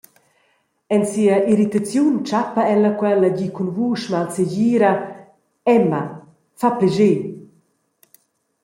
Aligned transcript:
En 0.95 1.03
sia 1.11 1.35
irritaziun 1.51 2.13
tschappa 2.25 2.61
ella 2.75 2.91
quel 2.99 3.21
e 3.29 3.31
di 3.37 3.47
cun 3.55 3.69
vusch 3.77 4.07
malsegira: 4.11 4.91
«Emma, 5.75 6.03
fa 6.59 6.69
plascher.» 6.77 7.21